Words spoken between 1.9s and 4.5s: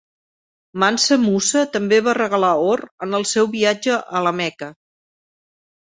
va regalar or en el seu viatge a La